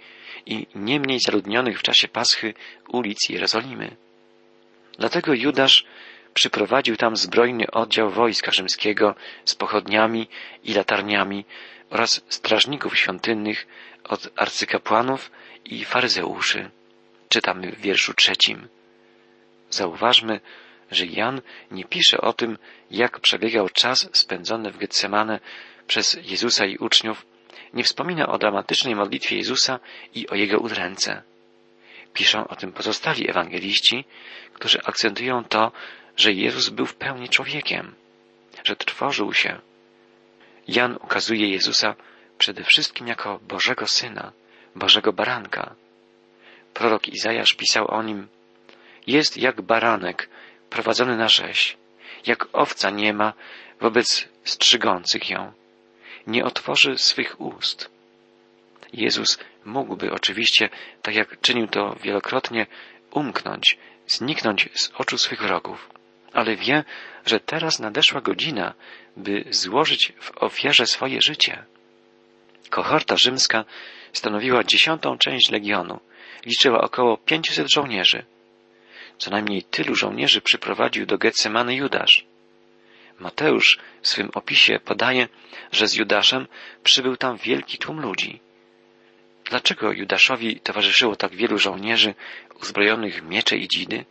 i 0.47 0.67
nie 0.75 1.01
mniej 1.01 1.21
zaludnionych 1.21 1.79
w 1.79 1.83
czasie 1.83 2.09
Paschy 2.09 2.55
ulic 2.89 3.29
Jerozolimy. 3.29 3.97
Dlatego 4.99 5.35
Judasz 5.35 5.85
przyprowadził 6.35 6.97
tam 6.97 7.17
zbrojny 7.17 7.71
oddział 7.71 8.11
wojska 8.11 8.53
rzymskiego 8.53 9.15
z 9.45 9.55
pochodniami 9.55 10.29
i 10.65 10.75
latarniami 10.75 11.45
oraz 11.91 12.21
strażników 12.29 12.99
świątynnych 12.99 13.67
od 14.05 14.29
arcykapłanów 14.37 15.31
i 15.65 15.85
faryzeuszy. 15.85 16.71
Czytamy 17.29 17.73
w 17.73 17.81
wierszu 17.81 18.15
trzecim. 18.15 18.69
Zauważmy, 19.71 20.41
że 20.91 21.07
Jan 21.07 21.41
nie 21.71 21.85
pisze 21.85 22.21
o 22.21 22.33
tym, 22.33 22.59
jak 22.91 23.21
przebiegał 23.21 23.69
czas 23.69 24.09
spędzony 24.13 24.71
w 24.71 24.79
Getsemane 24.79 25.41
przez 25.87 26.19
Jezusa 26.25 26.67
i 26.67 26.77
uczniów, 26.77 27.27
nie 27.73 27.85
wspomina 27.85 28.27
o 28.27 28.39
dramatycznej 28.39 28.95
modlitwie 28.95 29.37
Jezusa 29.37 29.81
i 30.15 30.29
o 30.29 30.35
jego 30.35 30.59
udręce. 30.59 31.23
Piszą 32.13 32.49
o 32.49 32.57
tym 32.57 32.73
pozostali 32.73 33.31
ewangeliści, 33.31 34.05
którzy 34.53 34.79
akcentują 34.85 35.45
to, 35.45 35.73
że 36.17 36.33
Jezus 36.33 36.69
był 36.69 36.87
w 36.87 36.95
pełni 36.95 37.29
człowiekiem, 37.29 37.95
że 38.65 38.77
trwożył 38.77 39.35
się. 39.35 39.61
Jan 40.69 40.97
ukazuje 40.97 41.51
Jezusa 41.51 41.95
przede 42.39 42.65
wszystkim 42.65 43.07
jako 43.07 43.39
Bożego 43.39 43.87
Syna, 43.87 44.33
Bożego 44.75 45.13
Baranka. 45.13 45.75
Prorok 46.75 47.09
Izajasz 47.09 47.55
pisał 47.55 47.91
o 47.91 48.03
nim, 48.03 48.29
jest 49.07 49.37
jak 49.37 49.63
baranek 49.63 50.29
prowadzony 50.71 51.17
na 51.17 51.29
rzeź, 51.29 51.77
jak 52.27 52.49
owca 52.53 52.91
nie 52.91 53.13
ma 53.13 53.33
wobec 53.81 54.29
strzygących 54.45 55.31
ją. 55.31 55.53
Nie 56.27 56.45
otworzy 56.45 56.99
swych 56.99 57.41
ust. 57.41 57.91
Jezus 58.93 59.39
mógłby 59.65 60.13
oczywiście, 60.13 60.69
tak 61.03 61.15
jak 61.15 61.41
czynił 61.41 61.67
to 61.67 61.97
wielokrotnie, 62.03 62.67
umknąć, 63.11 63.79
zniknąć 64.07 64.69
z 64.75 64.91
oczu 64.95 65.19
swych 65.19 65.43
wrogów, 65.43 65.91
ale 66.33 66.57
wie, 66.57 66.85
że 67.27 67.41
teraz 67.41 67.79
nadeszła 67.79 68.21
godzina, 68.21 68.75
by 69.17 69.45
złożyć 69.51 70.13
w 70.21 70.43
ofierze 70.43 70.87
swoje 70.87 71.23
życie. 71.23 71.65
Kohorta 72.71 73.17
rzymska 73.17 73.65
stanowiła 74.13 74.65
dziesiątą 74.65 75.19
część 75.19 75.51
legionu, 75.51 76.01
liczyła 76.47 76.81
około 76.81 77.17
pięciuset 77.17 77.73
żołnierzy. 77.73 78.25
Co 79.19 79.31
najmniej 79.31 79.63
tylu 79.63 79.95
żołnierzy 79.95 80.41
przyprowadził 80.41 81.07
do 81.07 81.19
Getsemany 81.19 81.75
Judasz. 81.75 82.27
Mateusz 83.19 83.79
w 84.03 84.09
swym 84.09 84.31
opisie 84.35 84.81
podaje, 84.85 85.29
że 85.73 85.89
z 85.89 85.95
Judaszem 85.95 86.47
przybył 86.85 87.17
tam 87.17 87.37
wielki 87.37 87.79
tłum 87.79 88.01
ludzi. 88.01 88.41
Dlaczego 89.45 89.93
Judaszowi 89.93 90.61
towarzyszyło 90.61 91.17
tak 91.17 91.35
wielu 91.35 91.59
żołnierzy 91.59 92.15
uzbrojonych 92.63 93.21
w 93.21 93.23
miecze 93.23 93.57
i 93.57 93.69
dzidy? 93.69 94.05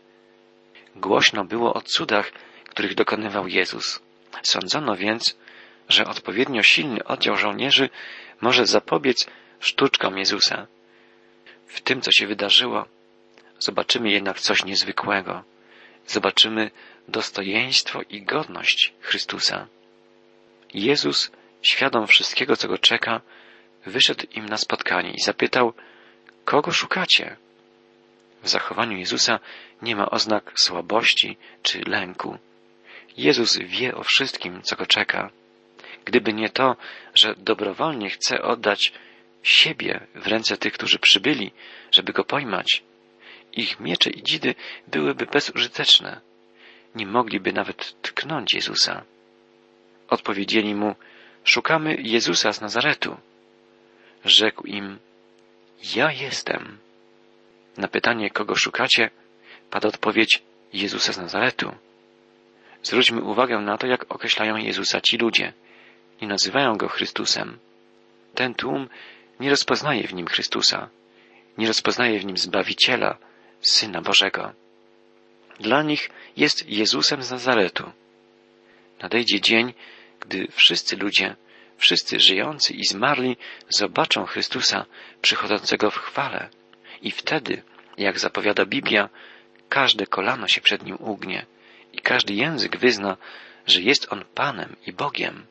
Głośno 0.96 1.44
było 1.44 1.74
o 1.74 1.82
cudach, 1.82 2.32
których 2.68 2.94
dokonywał 2.94 3.48
Jezus. 3.48 4.00
Sądzono 4.42 4.96
więc, 4.96 5.36
że 5.88 6.06
odpowiednio 6.06 6.62
silny 6.62 7.04
oddział 7.04 7.36
żołnierzy 7.36 7.90
może 8.40 8.66
zapobiec 8.66 9.26
sztuczkom 9.60 10.18
Jezusa. 10.18 10.66
W 11.66 11.80
tym, 11.80 12.00
co 12.00 12.12
się 12.12 12.26
wydarzyło, 12.26 12.86
zobaczymy 13.58 14.10
jednak 14.10 14.40
coś 14.40 14.64
niezwykłego. 14.64 15.44
Zobaczymy 16.06 16.70
dostojeństwo 17.08 18.00
i 18.10 18.22
godność 18.22 18.94
Chrystusa. 19.00 19.66
Jezus, 20.74 21.30
świadom 21.62 22.06
wszystkiego, 22.06 22.56
co 22.56 22.68
go 22.68 22.78
czeka, 22.78 23.20
wyszedł 23.86 24.26
im 24.30 24.48
na 24.48 24.56
spotkanie 24.56 25.10
i 25.10 25.20
zapytał, 25.20 25.72
kogo 26.44 26.72
szukacie? 26.72 27.36
W 28.42 28.48
zachowaniu 28.48 28.98
Jezusa 28.98 29.40
nie 29.82 29.96
ma 29.96 30.10
oznak 30.10 30.52
słabości 30.56 31.36
czy 31.62 31.80
lęku. 31.86 32.38
Jezus 33.16 33.58
wie 33.58 33.94
o 33.94 34.02
wszystkim, 34.02 34.62
co 34.62 34.76
go 34.76 34.86
czeka. 34.86 35.30
Gdyby 36.04 36.32
nie 36.32 36.48
to, 36.48 36.76
że 37.14 37.34
dobrowolnie 37.36 38.10
chce 38.10 38.42
oddać 38.42 38.92
siebie 39.42 40.06
w 40.14 40.26
ręce 40.26 40.56
tych, 40.56 40.72
którzy 40.72 40.98
przybyli, 40.98 41.50
żeby 41.90 42.12
go 42.12 42.24
pojmać, 42.24 42.82
ich 43.52 43.80
miecze 43.80 44.10
i 44.10 44.22
dzidy 44.22 44.54
byłyby 44.88 45.26
bezużyteczne. 45.26 46.20
Nie 46.94 47.06
mogliby 47.06 47.52
nawet 47.52 48.02
tknąć 48.02 48.54
Jezusa. 48.54 49.04
Odpowiedzieli 50.08 50.74
mu, 50.74 50.94
szukamy 51.44 51.96
Jezusa 52.00 52.52
z 52.52 52.60
Nazaretu. 52.60 53.16
Rzekł 54.24 54.66
im, 54.66 54.98
ja 55.96 56.12
jestem. 56.12 56.78
Na 57.76 57.88
pytanie, 57.88 58.30
kogo 58.30 58.54
szukacie, 58.54 59.10
pada 59.70 59.88
odpowiedź 59.88 60.42
Jezusa 60.72 61.12
z 61.12 61.18
Nazaretu. 61.18 61.74
Zwróćmy 62.82 63.22
uwagę 63.22 63.58
na 63.58 63.78
to, 63.78 63.86
jak 63.86 64.14
określają 64.14 64.56
Jezusa 64.56 65.00
ci 65.00 65.16
ludzie. 65.16 65.52
Nie 66.22 66.28
nazywają 66.28 66.76
go 66.76 66.88
Chrystusem. 66.88 67.58
Ten 68.34 68.54
tłum 68.54 68.88
nie 69.40 69.50
rozpoznaje 69.50 70.08
w 70.08 70.14
nim 70.14 70.26
Chrystusa. 70.26 70.88
nie 71.58 71.66
rozpoznaje 71.66 72.20
w 72.20 72.24
nim 72.24 72.36
Zbawiciela, 72.36 73.18
Syna 73.60 74.02
Bożego. 74.02 74.52
Dla 75.60 75.82
nich 75.82 76.10
jest 76.36 76.68
Jezusem 76.68 77.22
z 77.22 77.30
Nazaretu. 77.30 77.92
Nadejdzie 79.02 79.40
dzień, 79.40 79.74
gdy 80.20 80.48
wszyscy 80.50 80.96
ludzie, 80.96 81.36
wszyscy 81.76 82.20
żyjący 82.20 82.74
i 82.74 82.84
zmarli 82.84 83.36
zobaczą 83.68 84.26
Chrystusa 84.26 84.86
przychodzącego 85.22 85.90
w 85.90 85.96
chwale 85.96 86.48
i 87.02 87.10
wtedy, 87.10 87.62
jak 87.98 88.18
zapowiada 88.18 88.66
Biblia, 88.66 89.08
każde 89.68 90.06
kolano 90.06 90.48
się 90.48 90.60
przed 90.60 90.82
nim 90.82 90.96
ugnie 91.00 91.46
i 91.92 91.98
każdy 91.98 92.34
język 92.34 92.76
wyzna, 92.76 93.16
że 93.66 93.82
jest 93.82 94.12
on 94.12 94.24
Panem 94.34 94.76
i 94.86 94.92
Bogiem. 94.92 95.46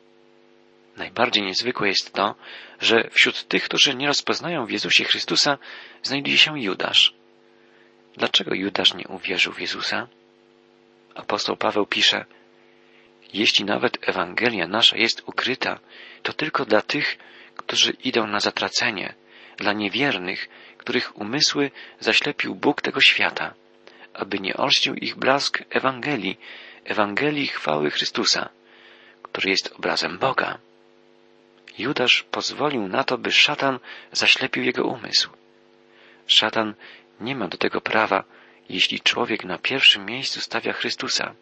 Najbardziej 0.96 1.42
niezwykłe 1.42 1.88
jest 1.88 2.12
to, 2.12 2.34
że 2.80 3.10
wśród 3.10 3.48
tych, 3.48 3.64
którzy 3.64 3.94
nie 3.94 4.06
rozpoznają 4.06 4.66
w 4.66 4.70
Jezusie 4.70 5.04
Chrystusa, 5.04 5.58
znajduje 6.02 6.38
się 6.38 6.60
Judasz. 6.60 7.17
Dlaczego 8.18 8.54
Judasz 8.54 8.94
nie 8.94 9.08
uwierzył 9.08 9.52
w 9.52 9.60
Jezusa? 9.60 10.08
Apostoł 11.14 11.56
Paweł 11.56 11.86
pisze, 11.86 12.24
jeśli 13.32 13.64
nawet 13.64 14.08
Ewangelia 14.08 14.66
nasza 14.66 14.96
jest 14.96 15.22
ukryta, 15.26 15.78
to 16.22 16.32
tylko 16.32 16.64
dla 16.64 16.82
tych, 16.82 17.18
którzy 17.56 17.92
idą 18.04 18.26
na 18.26 18.40
zatracenie, 18.40 19.14
dla 19.56 19.72
niewiernych, 19.72 20.48
których 20.78 21.16
umysły 21.16 21.70
zaślepił 22.00 22.54
Bóg 22.54 22.82
tego 22.82 23.00
świata, 23.00 23.54
aby 24.14 24.38
nie 24.38 24.56
olśnił 24.56 24.94
ich 24.94 25.16
blask 25.16 25.62
Ewangelii, 25.70 26.38
Ewangelii 26.84 27.46
chwały 27.46 27.90
Chrystusa, 27.90 28.48
który 29.22 29.50
jest 29.50 29.72
obrazem 29.76 30.18
Boga. 30.18 30.58
Judasz 31.78 32.22
pozwolił 32.30 32.88
na 32.88 33.04
to, 33.04 33.18
by 33.18 33.32
szatan 33.32 33.78
zaślepił 34.12 34.62
jego 34.62 34.84
umysł. 34.84 35.30
Szatan 36.26 36.74
nie 37.20 37.36
ma 37.36 37.48
do 37.48 37.58
tego 37.58 37.80
prawa, 37.80 38.24
jeśli 38.68 39.00
człowiek 39.00 39.44
na 39.44 39.58
pierwszym 39.58 40.06
miejscu 40.06 40.40
stawia 40.40 40.72
Chrystusa. 40.72 41.34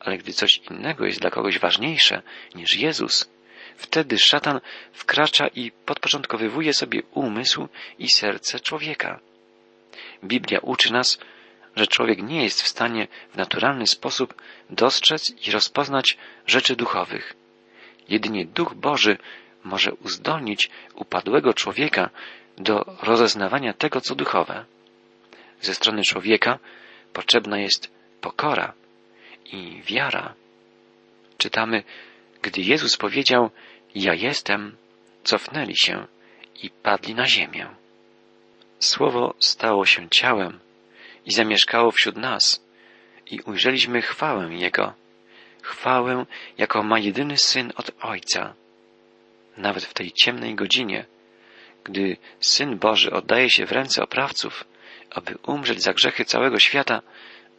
Ale 0.00 0.18
gdy 0.18 0.32
coś 0.32 0.60
innego 0.70 1.06
jest 1.06 1.20
dla 1.20 1.30
kogoś 1.30 1.58
ważniejsze 1.58 2.22
niż 2.54 2.76
Jezus, 2.76 3.30
wtedy 3.76 4.18
szatan 4.18 4.60
wkracza 4.92 5.48
i 5.48 5.70
podporządkowywuje 5.70 6.74
sobie 6.74 7.02
umysł 7.10 7.68
i 7.98 8.10
serce 8.10 8.60
człowieka. 8.60 9.20
Biblia 10.24 10.58
uczy 10.62 10.92
nas, 10.92 11.18
że 11.76 11.86
człowiek 11.86 12.22
nie 12.22 12.42
jest 12.42 12.62
w 12.62 12.68
stanie 12.68 13.08
w 13.32 13.36
naturalny 13.36 13.86
sposób 13.86 14.34
dostrzec 14.70 15.46
i 15.46 15.50
rozpoznać 15.50 16.16
rzeczy 16.46 16.76
duchowych. 16.76 17.36
Jedynie 18.08 18.46
Duch 18.46 18.74
Boży 18.74 19.18
może 19.64 19.92
uzdolnić 19.92 20.70
upadłego 20.94 21.54
człowieka 21.54 22.10
do 22.60 22.84
rozeznawania 23.02 23.72
tego, 23.72 24.00
co 24.00 24.14
duchowe. 24.14 24.64
Ze 25.60 25.74
strony 25.74 26.02
człowieka 26.02 26.58
potrzebna 27.12 27.58
jest 27.58 27.90
pokora 28.20 28.72
i 29.44 29.82
wiara. 29.82 30.34
Czytamy, 31.38 31.82
gdy 32.42 32.60
Jezus 32.60 32.96
powiedział, 32.96 33.50
ja 33.94 34.14
jestem, 34.14 34.76
cofnęli 35.24 35.76
się 35.76 36.06
i 36.62 36.70
padli 36.70 37.14
na 37.14 37.26
ziemię. 37.26 37.66
Słowo 38.78 39.34
stało 39.38 39.86
się 39.86 40.08
ciałem 40.08 40.58
i 41.26 41.32
zamieszkało 41.32 41.90
wśród 41.90 42.16
nas 42.16 42.64
i 43.30 43.40
ujrzeliśmy 43.40 44.02
chwałę 44.02 44.54
Jego, 44.54 44.94
chwałę, 45.62 46.26
jaką 46.58 46.82
ma 46.82 46.98
jedyny 46.98 47.36
Syn 47.36 47.72
od 47.76 47.90
Ojca. 48.00 48.54
Nawet 49.56 49.84
w 49.84 49.94
tej 49.94 50.12
ciemnej 50.12 50.54
godzinie, 50.54 51.06
gdy 51.84 52.16
Syn 52.40 52.78
Boży 52.78 53.10
oddaje 53.12 53.50
się 53.50 53.66
w 53.66 53.72
ręce 53.72 54.02
oprawców, 54.02 54.64
aby 55.10 55.34
umrzeć 55.46 55.82
za 55.82 55.92
grzechy 55.92 56.24
całego 56.24 56.58
świata, 56.58 57.02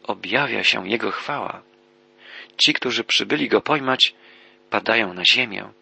objawia 0.02 0.64
się 0.64 0.88
Jego 0.88 1.10
chwała. 1.10 1.62
Ci, 2.56 2.74
którzy 2.74 3.04
przybyli 3.04 3.48
Go 3.48 3.60
pojmać, 3.60 4.14
padają 4.70 5.14
na 5.14 5.24
ziemię. 5.24 5.72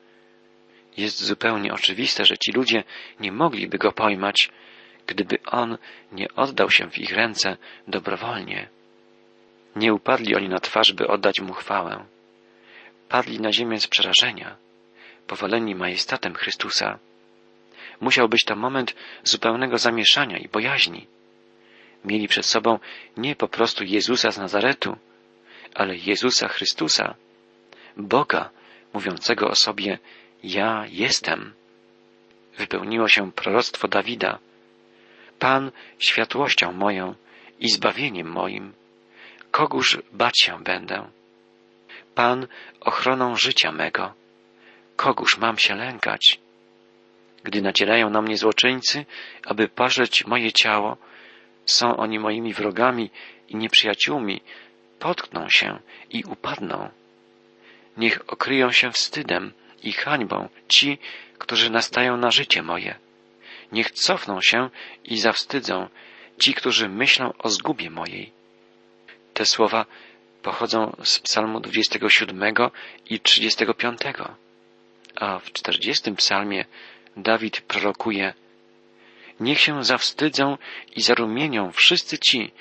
Jest 0.96 1.24
zupełnie 1.24 1.72
oczywiste, 1.72 2.24
że 2.24 2.38
ci 2.38 2.52
ludzie 2.52 2.84
nie 3.20 3.32
mogliby 3.32 3.78
Go 3.78 3.92
pojmać, 3.92 4.50
gdyby 5.06 5.38
On 5.46 5.78
nie 6.12 6.34
oddał 6.34 6.70
się 6.70 6.90
w 6.90 6.98
ich 6.98 7.12
ręce 7.12 7.56
dobrowolnie. 7.88 8.68
Nie 9.76 9.94
upadli 9.94 10.36
oni 10.36 10.48
na 10.48 10.60
twarz, 10.60 10.92
by 10.92 11.08
oddać 11.08 11.40
Mu 11.40 11.52
chwałę. 11.52 12.04
Padli 13.08 13.40
na 13.40 13.52
ziemię 13.52 13.80
z 13.80 13.86
przerażenia, 13.86 14.56
powoleni 15.26 15.74
majestatem 15.74 16.34
Chrystusa. 16.34 16.98
Musiał 18.00 18.28
być 18.28 18.44
to 18.44 18.56
moment 18.56 18.94
zupełnego 19.24 19.78
zamieszania 19.78 20.38
i 20.38 20.48
bojaźni. 20.48 21.06
Mieli 22.04 22.28
przed 22.28 22.46
sobą 22.46 22.78
nie 23.16 23.36
po 23.36 23.48
prostu 23.48 23.84
Jezusa 23.84 24.32
z 24.32 24.38
Nazaretu, 24.38 24.96
ale 25.74 25.96
Jezusa 25.96 26.48
Chrystusa, 26.48 27.14
Boga, 27.96 28.50
mówiącego 28.92 29.48
o 29.48 29.54
sobie 29.54 29.98
Ja 30.44 30.84
jestem. 30.88 31.52
Wypełniło 32.58 33.08
się 33.08 33.32
proroctwo 33.32 33.88
Dawida. 33.88 34.38
Pan 35.38 35.70
światłością 35.98 36.72
moją 36.72 37.14
i 37.60 37.70
zbawieniem 37.70 38.28
moim. 38.28 38.72
Kogóż 39.50 39.98
bać 40.12 40.40
się 40.40 40.62
będę? 40.64 41.10
Pan 42.14 42.46
ochroną 42.80 43.36
życia 43.36 43.72
mego. 43.72 44.14
Kogóż 44.96 45.38
mam 45.38 45.58
się 45.58 45.74
lękać? 45.74 46.40
Gdy 47.44 47.62
nacierają 47.62 48.10
na 48.10 48.22
mnie 48.22 48.36
złoczyńcy, 48.36 49.06
aby 49.44 49.68
pożreć 49.68 50.26
moje 50.26 50.52
ciało, 50.52 50.96
są 51.66 51.96
oni 51.96 52.18
moimi 52.18 52.54
wrogami 52.54 53.10
i 53.48 53.56
nieprzyjaciółmi, 53.56 54.40
potkną 54.98 55.48
się 55.48 55.78
i 56.10 56.24
upadną. 56.24 56.88
Niech 57.96 58.20
okryją 58.26 58.72
się 58.72 58.90
wstydem 58.90 59.52
i 59.82 59.92
hańbą 59.92 60.48
ci, 60.68 60.98
którzy 61.38 61.70
nastają 61.70 62.16
na 62.16 62.30
życie 62.30 62.62
moje. 62.62 62.94
Niech 63.72 63.90
cofną 63.90 64.40
się 64.40 64.70
i 65.04 65.18
zawstydzą 65.18 65.88
ci, 66.38 66.54
którzy 66.54 66.88
myślą 66.88 67.32
o 67.38 67.48
zgubie 67.48 67.90
mojej. 67.90 68.32
Te 69.34 69.46
słowa 69.46 69.86
pochodzą 70.42 70.96
z 71.04 71.18
psalmu 71.20 71.60
27 71.60 72.54
i 73.10 73.20
35, 73.20 74.00
a 75.16 75.38
w 75.38 75.52
40 75.52 76.12
psalmie 76.12 76.64
Dawid 77.22 77.60
prorokuje 77.60 78.34
Niech 79.40 79.60
się 79.60 79.84
zawstydzą 79.84 80.58
i 80.96 81.00
zarumienią 81.00 81.72
wszyscy 81.72 82.18
ci, 82.18 82.52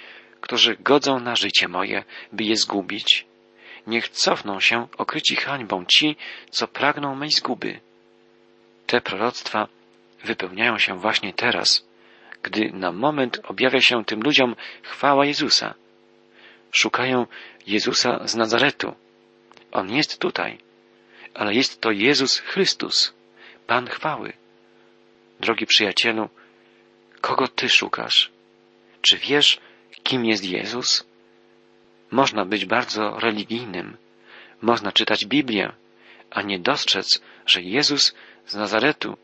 którzy 0.42 0.78
godzą 0.80 1.20
na 1.20 1.36
życie 1.36 1.68
moje, 1.68 2.04
by 2.32 2.44
je 2.44 2.56
zgubić. 2.56 3.26
Niech 3.88 4.10
cofną 4.10 4.60
się 4.60 4.88
okryci 4.98 5.36
hańbą 5.36 5.86
ci, 5.86 6.16
co 6.50 6.68
pragną 6.68 7.16
mej 7.16 7.32
zguby. 7.32 7.80
Te 8.86 9.02
proroctwa 9.02 9.68
wypełniają 10.24 10.78
się 10.78 11.00
właśnie 11.00 11.34
teraz, 11.34 11.88
gdy 12.44 12.72
na 12.74 12.92
moment 12.92 13.40
objawia 13.44 13.82
się 13.82 14.06
tym 14.06 14.22
ludziom 14.22 14.56
chwała 14.84 15.26
Jezusa. 15.26 15.74
Szukają 16.72 17.28
Jezusa 17.68 18.28
z 18.28 18.36
Nazaretu. 18.36 18.96
On 19.72 19.92
jest 19.92 20.20
tutaj, 20.20 20.58
ale 21.34 21.54
jest 21.54 21.82
to 21.82 21.92
Jezus 21.92 22.40
Chrystus, 22.40 23.14
Pan 23.68 23.88
chwały. 23.88 24.39
Drogi 25.40 25.66
przyjacielu, 25.66 26.30
kogo 27.22 27.48
ty 27.48 27.70
szukasz? 27.70 28.32
Czy 29.02 29.18
wiesz, 29.18 29.60
kim 30.04 30.26
jest 30.26 30.46
Jezus? 30.46 31.06
Można 32.12 32.46
być 32.46 32.66
bardzo 32.66 33.20
religijnym, 33.20 33.98
można 34.62 34.92
czytać 34.92 35.26
Biblię, 35.26 35.72
a 36.32 36.42
nie 36.42 36.60
dostrzec, 36.60 37.22
że 37.46 37.62
Jezus 37.62 38.16
z 38.46 38.56
Nazaretu 38.56 39.18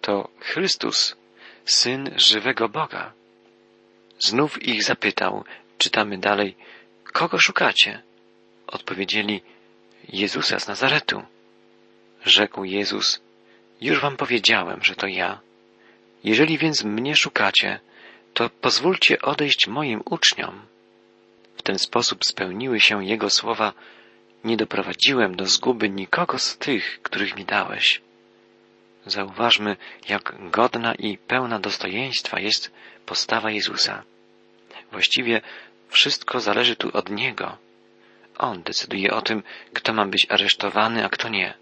to 0.00 0.28
Chrystus, 0.40 1.16
Syn 1.64 2.10
żywego 2.16 2.68
Boga. 2.68 3.12
Znów 4.18 4.62
ich 4.62 4.84
zapytał, 4.84 5.44
czytamy 5.78 6.18
dalej, 6.18 6.56
kogo 7.12 7.38
szukacie? 7.38 8.02
Odpowiedzieli, 8.66 9.42
Jezusa 10.08 10.58
z 10.58 10.68
Nazaretu. 10.68 11.22
Rzekł 12.24 12.64
Jezus, 12.64 13.20
już 13.80 14.00
wam 14.00 14.16
powiedziałem, 14.16 14.82
że 14.82 14.94
to 14.94 15.06
ja. 15.06 15.40
Jeżeli 16.24 16.58
więc 16.58 16.84
mnie 16.84 17.16
szukacie, 17.16 17.80
to 18.34 18.50
pozwólcie 18.50 19.22
odejść 19.22 19.68
moim 19.68 20.02
uczniom. 20.04 20.62
W 21.56 21.62
ten 21.62 21.78
sposób 21.78 22.24
spełniły 22.24 22.80
się 22.80 23.04
Jego 23.04 23.30
słowa 23.30 23.72
Nie 24.44 24.56
doprowadziłem 24.56 25.36
do 25.36 25.46
zguby 25.46 25.88
nikogo 25.88 26.38
z 26.38 26.58
tych, 26.58 27.02
których 27.02 27.36
mi 27.36 27.44
dałeś. 27.44 28.00
Zauważmy, 29.06 29.76
jak 30.08 30.50
godna 30.50 30.94
i 30.94 31.18
pełna 31.18 31.58
dostojeństwa 31.58 32.40
jest 32.40 32.72
postawa 33.06 33.50
Jezusa. 33.50 34.02
Właściwie 34.90 35.40
wszystko 35.88 36.40
zależy 36.40 36.76
tu 36.76 36.90
od 36.96 37.10
Niego. 37.10 37.56
On 38.38 38.62
decyduje 38.62 39.10
o 39.14 39.22
tym, 39.22 39.42
kto 39.72 39.92
ma 39.92 40.06
być 40.06 40.26
aresztowany, 40.30 41.04
a 41.04 41.08
kto 41.08 41.28
nie. 41.28 41.54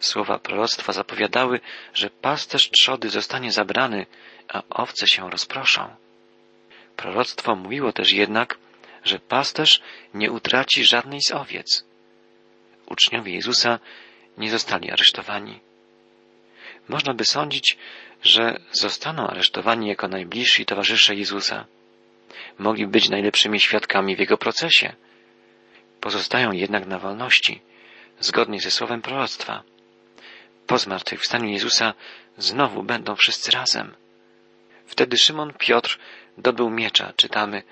Słowa 0.00 0.38
proroctwa 0.38 0.92
zapowiadały, 0.92 1.60
że 1.94 2.10
pasterz 2.10 2.70
trzody 2.70 3.10
zostanie 3.10 3.52
zabrany, 3.52 4.06
a 4.48 4.62
owce 4.70 5.06
się 5.06 5.30
rozproszą. 5.30 5.96
Proroctwo 6.96 7.56
mówiło 7.56 7.92
też 7.92 8.12
jednak, 8.12 8.58
że 9.04 9.18
pasterz 9.18 9.80
nie 10.14 10.32
utraci 10.32 10.84
żadnej 10.84 11.20
z 11.22 11.30
owiec. 11.32 11.84
Uczniowie 12.86 13.34
Jezusa 13.34 13.78
nie 14.38 14.50
zostali 14.50 14.90
aresztowani. 14.90 15.60
Można 16.88 17.14
by 17.14 17.24
sądzić, 17.24 17.76
że 18.22 18.60
zostaną 18.72 19.26
aresztowani 19.26 19.88
jako 19.88 20.08
najbliżsi 20.08 20.66
towarzysze 20.66 21.14
Jezusa. 21.14 21.66
Mogli 22.58 22.86
być 22.86 23.08
najlepszymi 23.08 23.60
świadkami 23.60 24.16
w 24.16 24.18
jego 24.18 24.38
procesie. 24.38 24.92
Pozostają 26.00 26.52
jednak 26.52 26.86
na 26.86 26.98
wolności, 26.98 27.60
zgodnie 28.20 28.60
ze 28.60 28.70
słowem 28.70 29.02
proroctwa. 29.02 29.62
Po 30.70 30.78
zmartwychwstaniu 30.78 31.48
Jezusa 31.48 31.94
znowu 32.38 32.82
będą 32.82 33.16
wszyscy 33.16 33.50
razem. 33.50 33.94
Wtedy 34.86 35.18
Szymon 35.18 35.52
Piotr 35.58 35.98
dobył 36.38 36.70
miecza, 36.70 37.12
czytamy, 37.16 37.62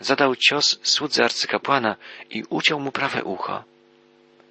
zadał 0.00 0.36
cios 0.36 0.78
słudze 0.82 1.24
arcykapłana 1.24 1.96
i 2.30 2.44
uciął 2.48 2.80
mu 2.80 2.92
prawe 2.92 3.24
ucho. 3.24 3.64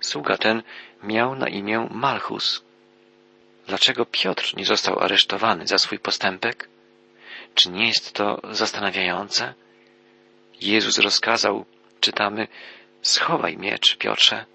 Sługa 0.01 0.37
ten 0.37 0.63
miał 1.03 1.35
na 1.35 1.47
imię 1.47 1.87
Malchus. 1.91 2.63
Dlaczego 3.67 4.05
Piotr 4.05 4.53
nie 4.57 4.65
został 4.65 4.99
aresztowany 4.99 5.67
za 5.67 5.77
swój 5.77 5.99
postępek? 5.99 6.69
Czy 7.55 7.69
nie 7.69 7.87
jest 7.87 8.13
to 8.13 8.41
zastanawiające? 8.51 9.53
Jezus 10.61 10.97
rozkazał, 10.97 11.65
czytamy, 11.99 12.47
schowaj 13.01 13.57
miecz, 13.57 13.97
Piotrze. 13.97 14.45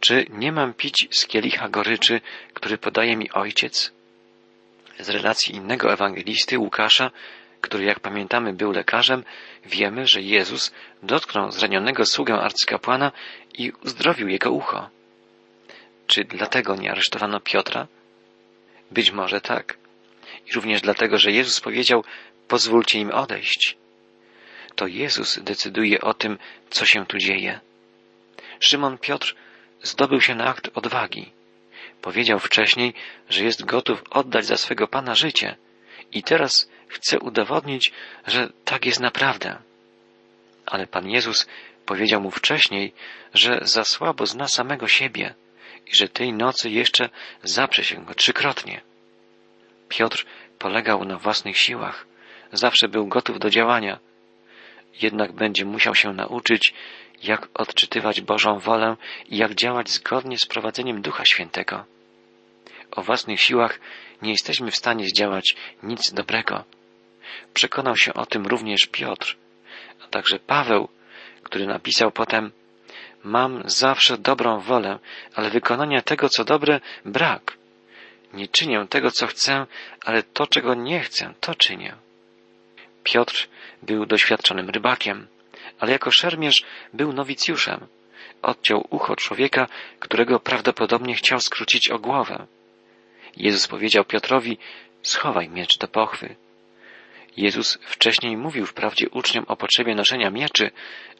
Czy 0.00 0.26
nie 0.30 0.52
mam 0.52 0.74
pić 0.74 1.08
z 1.10 1.26
kielicha 1.26 1.68
goryczy, 1.68 2.20
który 2.54 2.78
podaje 2.78 3.16
mi 3.16 3.30
ojciec? 3.30 3.92
Z 4.98 5.08
relacji 5.08 5.54
innego 5.54 5.92
ewangelisty, 5.92 6.58
Łukasza, 6.58 7.10
który 7.60 7.84
jak 7.84 8.00
pamiętamy 8.00 8.52
był 8.52 8.72
lekarzem, 8.72 9.24
wiemy, 9.64 10.06
że 10.06 10.22
Jezus 10.22 10.72
dotknął 11.02 11.50
zranionego 11.50 12.06
sługę 12.06 12.34
arcykapłana 12.34 13.12
i 13.54 13.72
uzdrowił 13.84 14.28
jego 14.28 14.50
ucho. 14.52 14.90
Czy 16.06 16.24
dlatego 16.24 16.76
nie 16.76 16.90
aresztowano 16.90 17.40
Piotra? 17.40 17.86
Być 18.90 19.10
może 19.10 19.40
tak. 19.40 19.78
I 20.46 20.52
również 20.52 20.80
dlatego, 20.80 21.18
że 21.18 21.32
Jezus 21.32 21.60
powiedział, 21.60 22.04
pozwólcie 22.48 22.98
im 22.98 23.10
odejść. 23.10 23.76
To 24.74 24.86
Jezus 24.86 25.38
decyduje 25.42 26.00
o 26.00 26.14
tym, 26.14 26.38
co 26.70 26.86
się 26.86 27.06
tu 27.06 27.18
dzieje. 27.18 27.60
Szymon 28.60 28.98
Piotr 28.98 29.34
zdobył 29.82 30.20
się 30.20 30.34
na 30.34 30.46
akt 30.46 30.70
odwagi. 30.74 31.32
Powiedział 32.02 32.38
wcześniej, 32.38 32.94
że 33.28 33.44
jest 33.44 33.64
gotów 33.64 34.02
oddać 34.10 34.46
za 34.46 34.56
swego 34.56 34.88
Pana 34.88 35.14
życie 35.14 35.56
i 36.12 36.22
teraz 36.22 36.70
chce 36.88 37.18
udowodnić, 37.18 37.92
że 38.26 38.52
tak 38.64 38.86
jest 38.86 39.00
naprawdę. 39.00 39.58
Ale 40.66 40.86
Pan 40.86 41.10
Jezus 41.10 41.46
powiedział 41.86 42.20
mu 42.20 42.30
wcześniej, 42.30 42.92
że 43.34 43.60
za 43.62 43.84
słabo 43.84 44.26
zna 44.26 44.48
samego 44.48 44.88
siebie 44.88 45.34
i 45.86 45.96
że 45.96 46.08
tej 46.08 46.32
nocy 46.32 46.70
jeszcze 46.70 47.08
zaprze 47.42 47.84
się 47.84 48.04
go 48.04 48.14
trzykrotnie. 48.14 48.80
Piotr 49.88 50.26
polegał 50.58 51.04
na 51.04 51.18
własnych 51.18 51.58
siłach, 51.58 52.06
zawsze 52.52 52.88
był 52.88 53.06
gotów 53.06 53.38
do 53.38 53.50
działania, 53.50 53.98
jednak 55.02 55.32
będzie 55.32 55.64
musiał 55.64 55.94
się 55.94 56.12
nauczyć, 56.12 56.74
jak 57.22 57.48
odczytywać 57.54 58.20
Bożą 58.20 58.58
wolę 58.58 58.96
i 59.28 59.36
jak 59.36 59.54
działać 59.54 59.90
zgodnie 59.90 60.38
z 60.38 60.46
prowadzeniem 60.46 61.02
Ducha 61.02 61.24
Świętego. 61.24 61.84
O 62.90 63.02
własnych 63.02 63.40
siłach 63.40 63.80
nie 64.22 64.30
jesteśmy 64.30 64.70
w 64.70 64.76
stanie 64.76 65.04
zdziałać 65.04 65.56
nic 65.82 66.12
dobrego. 66.12 66.64
Przekonał 67.54 67.96
się 67.96 68.14
o 68.14 68.26
tym 68.26 68.46
również 68.46 68.86
Piotr, 68.86 69.36
a 70.04 70.08
także 70.08 70.38
Paweł, 70.38 70.88
który 71.42 71.66
napisał 71.66 72.10
potem 72.10 72.52
Mam 73.24 73.62
zawsze 73.66 74.18
dobrą 74.18 74.60
wolę, 74.60 74.98
ale 75.34 75.50
wykonania 75.50 76.02
tego, 76.02 76.28
co 76.28 76.44
dobre, 76.44 76.80
brak. 77.04 77.56
Nie 78.32 78.48
czynię 78.48 78.86
tego, 78.90 79.10
co 79.10 79.26
chcę, 79.26 79.66
ale 80.04 80.22
to, 80.22 80.46
czego 80.46 80.74
nie 80.74 81.00
chcę, 81.00 81.34
to 81.40 81.54
czynię. 81.54 81.94
Piotr 83.04 83.48
był 83.82 84.06
doświadczonym 84.06 84.70
rybakiem, 84.70 85.26
ale 85.80 85.92
jako 85.92 86.10
szermierz 86.10 86.64
był 86.92 87.12
nowicjuszem. 87.12 87.86
Odciął 88.42 88.86
ucho 88.90 89.16
człowieka, 89.16 89.66
którego 89.98 90.40
prawdopodobnie 90.40 91.14
chciał 91.14 91.40
skrócić 91.40 91.90
o 91.90 91.98
głowę. 91.98 92.46
Jezus 93.36 93.66
powiedział 93.66 94.04
Piotrowi, 94.04 94.58
schowaj 95.02 95.48
miecz 95.48 95.78
do 95.78 95.88
pochwy. 95.88 96.36
Jezus 97.36 97.78
wcześniej 97.82 98.36
mówił 98.36 98.66
wprawdzie 98.66 99.08
uczniom 99.08 99.44
o 99.48 99.56
potrzebie 99.56 99.94
noszenia 99.94 100.30
mieczy, 100.30 100.70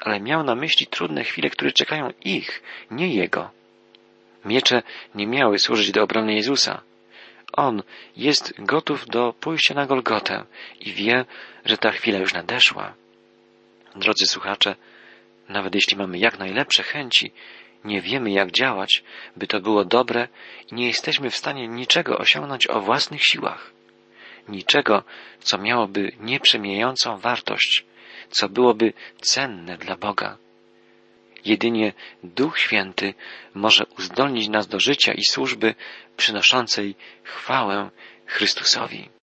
ale 0.00 0.20
miał 0.20 0.44
na 0.44 0.54
myśli 0.54 0.86
trudne 0.86 1.24
chwile, 1.24 1.50
które 1.50 1.72
czekają 1.72 2.12
ich, 2.24 2.62
nie 2.90 3.14
Jego. 3.14 3.50
Miecze 4.44 4.82
nie 5.14 5.26
miały 5.26 5.58
służyć 5.58 5.92
do 5.92 6.02
obrony 6.02 6.34
Jezusa. 6.34 6.82
On 7.52 7.82
jest 8.16 8.54
gotów 8.58 9.06
do 9.06 9.32
pójścia 9.32 9.74
na 9.74 9.86
Golgotę 9.86 10.44
i 10.80 10.92
wie, 10.92 11.24
że 11.64 11.78
ta 11.78 11.90
chwila 11.90 12.18
już 12.18 12.34
nadeszła. 12.34 12.94
Drodzy 13.96 14.26
słuchacze, 14.26 14.76
nawet 15.48 15.74
jeśli 15.74 15.96
mamy 15.96 16.18
jak 16.18 16.38
najlepsze 16.38 16.82
chęci, 16.82 17.32
nie 17.84 18.00
wiemy 18.00 18.30
jak 18.30 18.50
działać, 18.50 19.04
by 19.36 19.46
to 19.46 19.60
było 19.60 19.84
dobre 19.84 20.28
i 20.70 20.74
nie 20.74 20.86
jesteśmy 20.86 21.30
w 21.30 21.36
stanie 21.36 21.68
niczego 21.68 22.18
osiągnąć 22.18 22.66
o 22.66 22.80
własnych 22.80 23.24
siłach. 23.24 23.72
Niczego, 24.48 25.04
co 25.40 25.58
miałoby 25.58 26.12
nieprzemijającą 26.20 27.18
wartość, 27.18 27.84
co 28.30 28.48
byłoby 28.48 28.92
cenne 29.20 29.78
dla 29.78 29.96
Boga. 29.96 30.38
Jedynie 31.44 31.92
Duch 32.22 32.58
Święty 32.58 33.14
może 33.54 33.86
uzdolnić 33.98 34.48
nas 34.48 34.66
do 34.66 34.80
życia 34.80 35.12
i 35.12 35.24
służby 35.24 35.74
przynoszącej 36.16 36.94
chwałę 37.22 37.90
Chrystusowi. 38.26 39.08